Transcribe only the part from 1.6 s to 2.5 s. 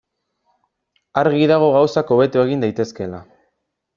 gauzak hobeto